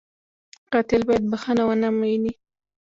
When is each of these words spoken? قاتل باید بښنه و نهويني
قاتل 0.73 1.01
باید 1.07 1.23
بښنه 1.31 1.63
و 1.65 1.71
نهويني 1.81 2.33